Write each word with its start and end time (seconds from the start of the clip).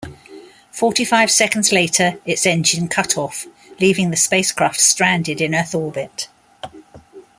Forty-five 0.71 1.29
seconds 1.29 1.71
later, 1.71 2.15
its 2.25 2.47
engine 2.47 2.87
cut 2.87 3.17
off, 3.19 3.45
leaving 3.79 4.09
the 4.09 4.17
spacecraft 4.17 4.79
stranded 4.79 5.39
in 5.41 5.53
Earth 5.53 5.75
orbit. 5.75 6.27